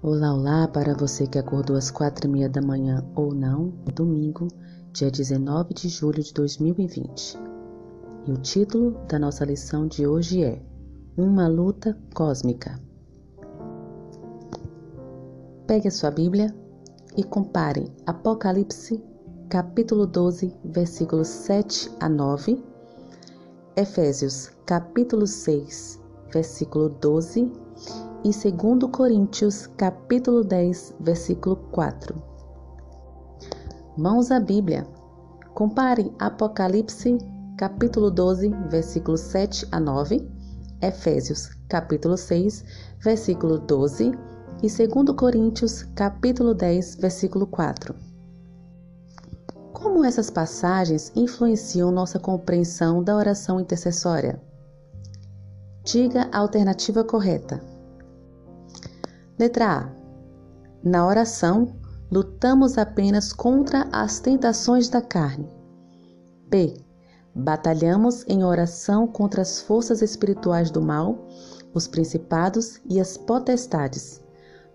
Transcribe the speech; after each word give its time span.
Olá, 0.00 0.32
olá 0.32 0.68
para 0.68 0.94
você 0.94 1.26
que 1.26 1.40
acordou 1.40 1.76
às 1.76 1.90
quatro 1.90 2.28
e 2.28 2.30
meia 2.30 2.48
da 2.48 2.62
manhã 2.62 3.04
ou 3.16 3.34
não, 3.34 3.72
domingo, 3.92 4.46
dia 4.92 5.10
19 5.10 5.74
de 5.74 5.88
julho 5.88 6.22
de 6.22 6.32
2020. 6.32 7.36
E 8.24 8.30
o 8.30 8.36
título 8.36 8.92
da 9.08 9.18
nossa 9.18 9.44
lição 9.44 9.88
de 9.88 10.06
hoje 10.06 10.44
é 10.44 10.62
Uma 11.16 11.48
Luta 11.48 11.98
Cósmica. 12.14 12.80
Pegue 15.66 15.88
a 15.88 15.90
sua 15.90 16.12
Bíblia 16.12 16.54
e 17.16 17.24
compare 17.24 17.90
Apocalipse, 18.06 19.02
capítulo 19.48 20.06
12, 20.06 20.54
versículos 20.64 21.26
7 21.26 21.90
a 21.98 22.08
9, 22.08 22.64
Efésios, 23.74 24.52
capítulo 24.64 25.26
6, 25.26 26.00
versículo 26.32 26.88
12 26.88 27.50
e 28.28 28.52
2 28.52 28.90
Coríntios, 28.92 29.66
capítulo 29.66 30.44
10, 30.44 30.96
versículo 31.00 31.56
4. 31.72 32.14
Mãos 33.96 34.30
à 34.30 34.38
Bíblia. 34.38 34.86
Compare 35.54 36.12
Apocalipse, 36.18 37.16
capítulo 37.56 38.10
12, 38.10 38.50
versículos 38.68 39.20
7 39.20 39.66
a 39.72 39.80
9, 39.80 40.30
Efésios, 40.82 41.48
capítulo 41.70 42.18
6, 42.18 42.64
versículo 43.02 43.60
12 43.60 44.12
e 44.62 44.86
2 44.86 45.16
Coríntios, 45.16 45.84
capítulo 45.94 46.52
10, 46.52 46.96
versículo 46.96 47.46
4. 47.46 47.94
Como 49.72 50.04
essas 50.04 50.28
passagens 50.28 51.10
influenciam 51.16 51.90
nossa 51.90 52.18
compreensão 52.18 53.02
da 53.02 53.16
oração 53.16 53.58
intercessória? 53.58 54.38
Diga 55.82 56.28
a 56.30 56.38
alternativa 56.40 57.02
correta. 57.02 57.77
Letra 59.38 59.82
A. 59.82 59.90
Na 60.82 61.06
oração, 61.06 61.76
lutamos 62.10 62.76
apenas 62.76 63.32
contra 63.32 63.88
as 63.92 64.18
tentações 64.18 64.88
da 64.88 65.00
carne. 65.00 65.48
B. 66.48 66.74
Batalhamos 67.34 68.24
em 68.26 68.42
oração 68.42 69.06
contra 69.06 69.42
as 69.42 69.60
forças 69.60 70.02
espirituais 70.02 70.72
do 70.72 70.82
mal, 70.82 71.28
os 71.72 71.86
principados 71.86 72.80
e 72.84 72.98
as 72.98 73.16
potestades. 73.16 74.20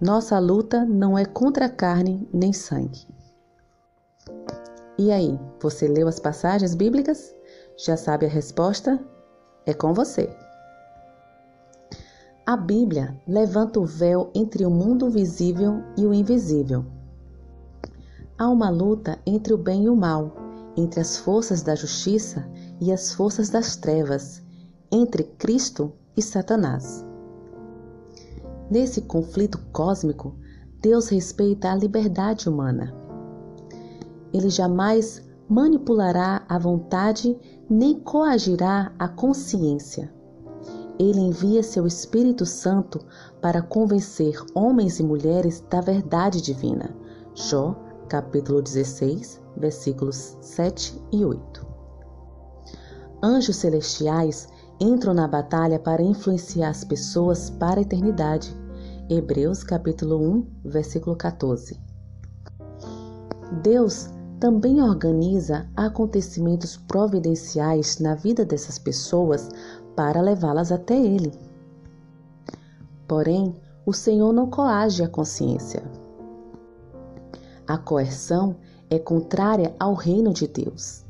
Nossa 0.00 0.38
luta 0.38 0.84
não 0.84 1.18
é 1.18 1.24
contra 1.24 1.68
carne 1.68 2.28
nem 2.32 2.52
sangue. 2.52 3.06
E 4.96 5.10
aí, 5.10 5.40
você 5.60 5.88
leu 5.88 6.06
as 6.06 6.20
passagens 6.20 6.76
bíblicas? 6.76 7.34
Já 7.76 7.96
sabe 7.96 8.26
a 8.26 8.28
resposta? 8.28 9.00
É 9.66 9.74
com 9.74 9.92
você. 9.92 10.28
A 12.44 12.56
Bíblia 12.56 13.16
levanta 13.24 13.78
o 13.78 13.84
véu 13.84 14.28
entre 14.34 14.66
o 14.66 14.70
mundo 14.70 15.08
visível 15.08 15.80
e 15.96 16.04
o 16.04 16.12
invisível. 16.12 16.84
Há 18.36 18.48
uma 18.48 18.68
luta 18.68 19.16
entre 19.24 19.54
o 19.54 19.56
bem 19.56 19.84
e 19.84 19.88
o 19.88 19.94
mal, 19.94 20.34
entre 20.76 20.98
as 20.98 21.16
forças 21.16 21.62
da 21.62 21.76
justiça 21.76 22.44
e 22.80 22.90
as 22.90 23.14
forças 23.14 23.48
das 23.48 23.76
trevas, 23.76 24.42
entre 24.90 25.22
Cristo 25.22 25.92
e 26.16 26.22
Satanás. 26.22 27.06
Nesse 28.68 29.02
conflito 29.02 29.60
cósmico, 29.72 30.34
Deus 30.80 31.10
respeita 31.10 31.70
a 31.70 31.76
liberdade 31.76 32.48
humana. 32.48 32.92
Ele 34.34 34.50
jamais 34.50 35.22
manipulará 35.48 36.44
a 36.48 36.58
vontade 36.58 37.38
nem 37.70 38.00
coagirá 38.00 38.92
a 38.98 39.06
consciência 39.06 40.12
ele 40.98 41.20
envia 41.20 41.62
seu 41.62 41.86
Espírito 41.86 42.44
Santo 42.44 43.00
para 43.40 43.62
convencer 43.62 44.34
homens 44.54 44.98
e 44.98 45.02
mulheres 45.02 45.64
da 45.70 45.80
verdade 45.80 46.40
divina. 46.40 46.94
Jó, 47.34 47.74
capítulo 48.08 48.60
16, 48.60 49.40
versículos 49.56 50.36
7 50.40 51.00
e 51.12 51.24
8. 51.24 51.66
Anjos 53.22 53.56
celestiais 53.56 54.48
entram 54.80 55.14
na 55.14 55.28
batalha 55.28 55.78
para 55.78 56.02
influenciar 56.02 56.70
as 56.70 56.84
pessoas 56.84 57.50
para 57.50 57.80
a 57.80 57.82
eternidade. 57.82 58.54
Hebreus 59.08 59.62
capítulo 59.62 60.18
1, 60.20 60.46
versículo 60.64 61.16
14. 61.16 61.80
Deus 63.62 64.08
também 64.40 64.82
organiza 64.82 65.68
acontecimentos 65.76 66.76
providenciais 66.76 68.00
na 68.00 68.16
vida 68.16 68.44
dessas 68.44 68.76
pessoas 68.76 69.48
para 69.94 70.20
levá-las 70.20 70.72
até 70.72 70.94
Ele. 70.94 71.32
Porém, 73.06 73.54
o 73.84 73.92
Senhor 73.92 74.32
não 74.32 74.48
coage 74.48 75.02
a 75.02 75.08
consciência. 75.08 75.82
A 77.66 77.76
coerção 77.78 78.56
é 78.90 78.98
contrária 78.98 79.74
ao 79.78 79.94
reino 79.94 80.32
de 80.32 80.46
Deus. 80.46 81.04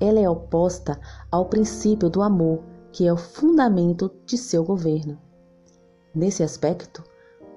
Ela 0.00 0.20
é 0.20 0.28
oposta 0.28 0.98
ao 1.30 1.46
princípio 1.46 2.08
do 2.08 2.22
amor, 2.22 2.60
que 2.92 3.06
é 3.06 3.12
o 3.12 3.16
fundamento 3.16 4.10
de 4.24 4.36
seu 4.36 4.64
governo. 4.64 5.18
Nesse 6.14 6.42
aspecto, 6.42 7.04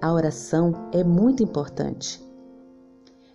a 0.02 0.14
oração 0.14 0.74
é 0.92 1.04
muito 1.04 1.44
importante. 1.44 2.24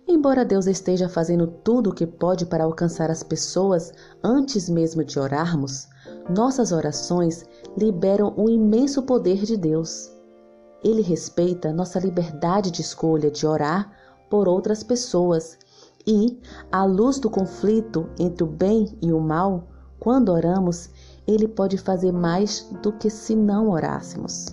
Embora 0.07 0.45
Deus 0.45 0.67
esteja 0.67 1.09
fazendo 1.09 1.47
tudo 1.47 1.89
o 1.89 1.93
que 1.93 2.05
pode 2.05 2.45
para 2.45 2.63
alcançar 2.63 3.09
as 3.09 3.23
pessoas 3.23 3.91
antes 4.23 4.69
mesmo 4.69 5.03
de 5.03 5.19
orarmos, 5.19 5.87
nossas 6.29 6.71
orações 6.71 7.45
liberam 7.77 8.33
o 8.35 8.49
imenso 8.49 9.03
poder 9.03 9.43
de 9.43 9.55
Deus. 9.55 10.11
Ele 10.83 11.01
respeita 11.01 11.73
nossa 11.73 11.99
liberdade 11.99 12.71
de 12.71 12.81
escolha 12.81 13.29
de 13.29 13.45
orar 13.45 13.91
por 14.29 14.47
outras 14.47 14.83
pessoas 14.83 15.57
e, 16.05 16.39
à 16.71 16.85
luz 16.85 17.19
do 17.19 17.29
conflito 17.29 18.07
entre 18.19 18.43
o 18.43 18.47
bem 18.47 18.97
e 19.01 19.11
o 19.11 19.19
mal, 19.19 19.67
quando 19.99 20.29
oramos, 20.29 20.89
ele 21.25 21.47
pode 21.47 21.77
fazer 21.77 22.11
mais 22.11 22.69
do 22.83 22.91
que 22.91 23.09
se 23.09 23.35
não 23.35 23.69
orássemos. 23.69 24.47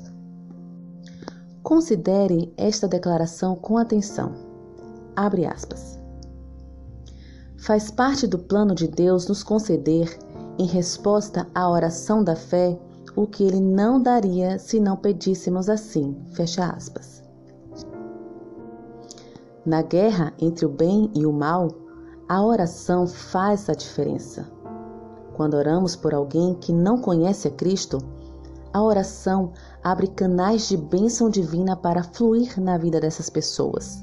Considere 1.63 2.53
esta 2.57 2.89
declaração 2.89 3.55
com 3.55 3.77
atenção. 3.77 4.33
Abre 5.15 5.45
aspas. 5.45 5.99
Faz 7.59 7.91
parte 7.91 8.27
do 8.27 8.39
plano 8.39 8.75
de 8.75 8.89
Deus 8.89 9.29
nos 9.29 9.43
conceder 9.43 10.19
em 10.59 10.67
resposta 10.67 11.47
à 11.55 11.69
oração 11.69 12.23
da 12.23 12.37
fé, 12.37 12.79
o 13.17 13.27
que 13.27 13.45
ele 13.45 13.61
não 13.61 14.01
daria 14.01 14.59
se 14.59 14.81
não 14.81 14.97
pedíssemos 14.97 15.69
assim. 15.69 16.17
Fecha 16.33 16.65
aspas. 16.65 17.23
Na 19.65 19.83
guerra 19.83 20.33
entre 20.39 20.67
o 20.67 20.69
bem 20.69 21.11
e 21.15 21.25
o 21.25 21.33
mal, 21.33 21.69
a 22.29 22.43
oração 22.43 23.07
faz 23.07 23.69
a 23.69 23.75
diferença. 23.75 24.51
Quando 25.35 25.55
oramos 25.55 25.95
por 25.95 26.15
alguém 26.15 26.55
que 26.55 26.73
não 26.73 26.99
conhece 26.99 27.49
a 27.49 27.51
Cristo, 27.51 27.99
a 28.73 28.83
oração 28.83 29.53
abre 29.83 30.07
canais 30.07 30.69
de 30.69 30.77
bênção 30.77 31.29
divina 31.29 31.77
para 31.77 32.03
fluir 32.03 32.61
na 32.61 32.79
vida 32.79 33.01
dessas 33.01 33.29
pessoas. 33.29 34.03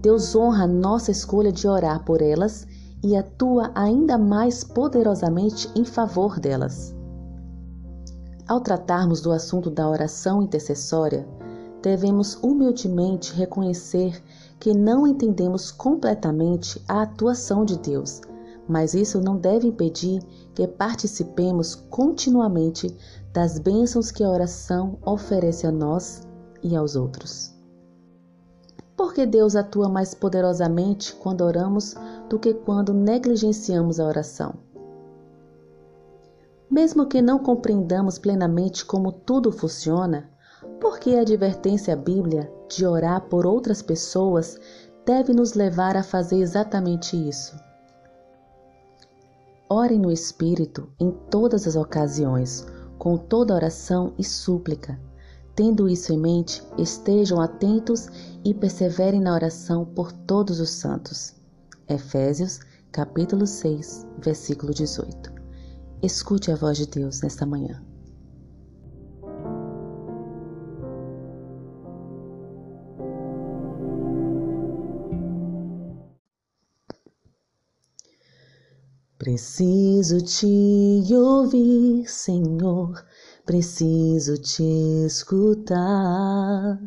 Deus 0.00 0.36
honra 0.36 0.66
nossa 0.66 1.10
escolha 1.10 1.50
de 1.50 1.66
orar 1.66 2.04
por 2.04 2.22
elas 2.22 2.66
e 3.02 3.16
atua 3.16 3.70
ainda 3.74 4.18
mais 4.18 4.64
poderosamente 4.64 5.70
em 5.74 5.84
favor 5.84 6.40
delas. 6.40 6.94
Ao 8.48 8.60
tratarmos 8.60 9.20
do 9.20 9.32
assunto 9.32 9.70
da 9.70 9.88
oração 9.88 10.42
intercessória, 10.42 11.26
devemos 11.82 12.34
humildemente 12.42 13.34
reconhecer 13.34 14.22
que 14.58 14.72
não 14.72 15.06
entendemos 15.06 15.70
completamente 15.70 16.82
a 16.88 17.02
atuação 17.02 17.64
de 17.64 17.78
Deus, 17.78 18.20
mas 18.68 18.94
isso 18.94 19.20
não 19.20 19.36
deve 19.36 19.68
impedir 19.68 20.22
que 20.54 20.66
participemos 20.66 21.74
continuamente 21.74 22.96
das 23.32 23.58
bênçãos 23.58 24.10
que 24.10 24.24
a 24.24 24.30
oração 24.30 24.98
oferece 25.04 25.66
a 25.66 25.72
nós 25.72 26.26
e 26.62 26.74
aos 26.74 26.96
outros. 26.96 27.54
Porque 28.96 29.26
Deus 29.26 29.54
atua 29.54 29.88
mais 29.88 30.14
poderosamente 30.14 31.14
quando 31.16 31.42
oramos 31.42 31.94
do 32.28 32.38
que 32.38 32.54
quando 32.54 32.92
negligenciamos 32.92 34.00
a 34.00 34.06
oração. 34.06 34.54
Mesmo 36.70 37.06
que 37.06 37.22
não 37.22 37.38
compreendamos 37.38 38.18
plenamente 38.18 38.84
como 38.84 39.12
tudo 39.12 39.52
funciona, 39.52 40.28
porque 40.80 41.14
a 41.14 41.20
advertência 41.20 41.94
Bíblia 41.96 42.52
de 42.68 42.84
orar 42.84 43.22
por 43.28 43.46
outras 43.46 43.80
pessoas 43.80 44.58
deve 45.04 45.32
nos 45.32 45.54
levar 45.54 45.96
a 45.96 46.02
fazer 46.02 46.38
exatamente 46.38 47.16
isso. 47.16 47.56
Orem 49.68 49.98
no 49.98 50.10
Espírito 50.10 50.88
em 50.98 51.10
todas 51.30 51.66
as 51.66 51.76
ocasiões, 51.76 52.66
com 52.98 53.16
toda 53.16 53.54
oração 53.54 54.12
e 54.18 54.24
súplica. 54.24 54.98
Tendo 55.54 55.88
isso 55.88 56.12
em 56.12 56.18
mente, 56.18 56.62
estejam 56.76 57.40
atentos 57.40 58.08
e 58.44 58.52
perseverem 58.52 59.20
na 59.20 59.32
oração 59.32 59.84
por 59.84 60.12
todos 60.12 60.60
os 60.60 60.70
santos. 60.70 61.35
Efésios, 61.88 62.58
capítulo 62.90 63.46
6, 63.46 64.08
versículo 64.18 64.72
18. 64.72 65.32
Escute 66.02 66.50
a 66.50 66.56
voz 66.56 66.78
de 66.78 66.86
Deus 66.86 67.22
nesta 67.22 67.46
manhã. 67.46 67.80
Preciso 79.16 80.20
te 80.20 81.14
ouvir, 81.14 82.08
Senhor, 82.08 83.04
preciso 83.44 84.36
te 84.42 85.06
escutar, 85.06 86.80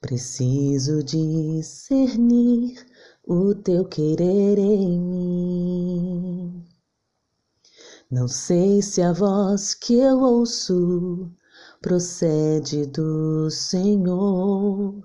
preciso 0.00 1.02
discernir 1.02 2.87
o 3.28 3.54
teu 3.54 3.84
querer 3.84 4.58
em 4.58 4.98
mim. 4.98 6.64
Não 8.10 8.26
sei 8.26 8.80
se 8.80 9.02
a 9.02 9.12
voz 9.12 9.74
que 9.74 9.98
eu 9.98 10.18
ouço 10.18 11.30
procede 11.82 12.86
do 12.86 13.50
Senhor. 13.50 15.02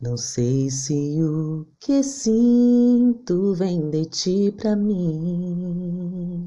Não 0.00 0.16
sei 0.16 0.68
se 0.70 1.22
o 1.22 1.64
que 1.78 2.02
sinto 2.02 3.54
vem 3.54 3.90
de 3.90 4.06
ti 4.06 4.52
para 4.56 4.74
mim. 4.74 6.46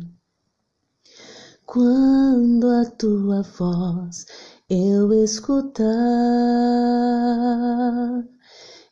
Quando 1.66 2.68
a 2.68 2.84
tua 2.84 3.42
voz 3.44 4.26
eu 4.70 5.14
escutar, 5.14 5.86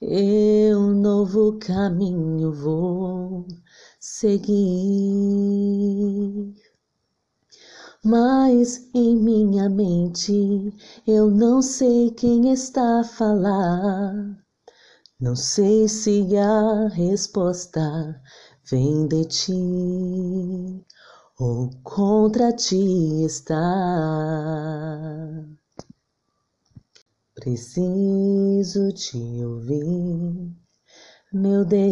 eu 0.01 0.79
novo 0.93 1.57
caminho 1.59 2.51
vou 2.53 3.47
seguir 3.99 4.57
mas 8.03 8.89
em 8.93 9.17
minha 9.17 9.67
mente 9.67 10.73
eu 11.05 11.29
não 11.29 11.61
sei 11.61 12.09
quem 12.11 12.53
está 12.53 13.01
a 13.01 13.03
falar. 13.03 14.13
Não 15.19 15.35
sei 15.35 15.89
se 15.89 16.25
a 16.37 16.87
resposta 16.87 18.21
vem 18.69 19.07
de 19.07 19.25
ti 19.25 20.85
ou 21.37 21.69
contra 21.83 22.53
ti 22.53 23.25
está. 23.25 23.57
Preciso 27.47 28.91
te 28.91 29.23
ouvir, 29.45 30.51
meu 31.31 31.63
Deus 31.63 31.85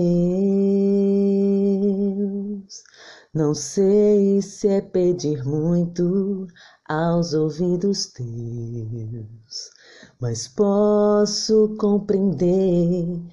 não 3.33 3.53
sei 3.53 4.41
se 4.41 4.67
é 4.67 4.81
pedir 4.81 5.45
muito 5.45 6.45
aos 6.85 7.33
ouvidos 7.33 8.07
teus, 8.07 9.71
mas 10.19 10.45
posso 10.45 11.73
compreender 11.79 13.23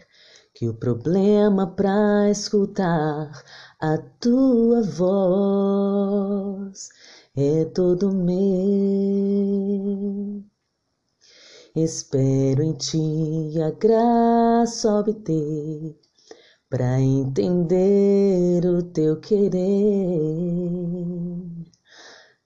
que 0.54 0.68
o 0.68 0.74
problema 0.74 1.66
para 1.66 2.30
escutar 2.30 3.42
a 3.80 3.98
tua 4.20 4.80
voz 4.82 6.88
é 7.34 7.64
todo 7.64 8.14
meu. 8.14 10.31
Espero 11.74 12.62
em 12.62 12.74
ti 12.74 13.58
a 13.58 13.70
graça 13.70 14.92
obter 14.94 15.96
para 16.68 17.00
entender 17.00 18.66
o 18.66 18.82
teu 18.82 19.18
querer. 19.18 19.62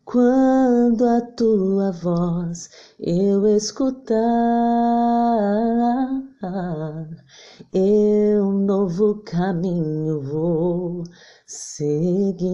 Quando 0.04 1.04
a 1.04 1.20
tua 1.20 1.90
voz 1.90 2.70
eu 3.00 3.44
escutar, 3.48 4.16
eu 7.72 8.46
um 8.46 8.64
novo 8.64 9.24
caminho 9.24 10.20
vou 10.22 11.02
seguir. 11.44 12.46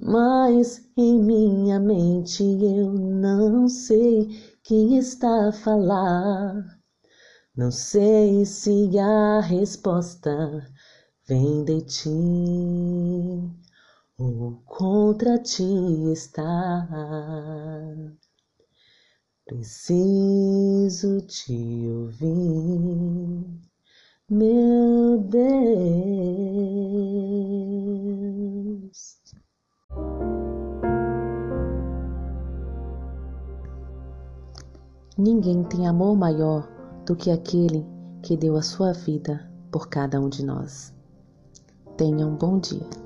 Mas 0.00 0.88
em 0.96 1.18
minha 1.22 1.80
mente 1.80 2.42
eu 2.42 2.92
não 2.92 3.68
sei 3.68 4.28
quem 4.62 4.96
está 4.98 5.48
a 5.48 5.52
falar 5.52 6.76
não 7.56 7.70
sei 7.70 8.44
se 8.44 8.98
a 8.98 9.40
resposta 9.40 10.62
vem 11.26 11.64
de 11.64 11.80
ti 11.80 12.10
ou 14.18 14.62
contra 14.66 15.38
ti 15.38 15.64
está. 16.12 16.86
Preciso 19.46 21.22
te 21.22 21.88
ouvir, 21.88 22.36
meu 24.28 25.18
Deus. 25.30 26.15
Ninguém 35.18 35.62
tem 35.64 35.86
amor 35.86 36.14
maior 36.14 36.68
do 37.06 37.16
que 37.16 37.30
aquele 37.30 37.86
que 38.22 38.36
deu 38.36 38.54
a 38.54 38.60
sua 38.60 38.92
vida 38.92 39.50
por 39.72 39.88
cada 39.88 40.20
um 40.20 40.28
de 40.28 40.44
nós. 40.44 40.92
Tenha 41.96 42.26
um 42.26 42.36
bom 42.36 42.58
dia. 42.58 43.05